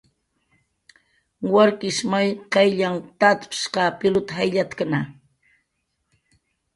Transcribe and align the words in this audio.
Warkish 1.53 2.01
may 2.11 2.27
qaylllanh 2.53 3.01
tatshq 3.19 3.75
pilut 3.99 4.27
jayllatkna 4.37 4.99